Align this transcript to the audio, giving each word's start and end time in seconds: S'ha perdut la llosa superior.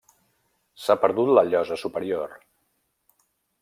S'ha 0.85 0.95
perdut 1.03 1.31
la 1.39 1.45
llosa 1.51 1.79
superior. 1.85 2.37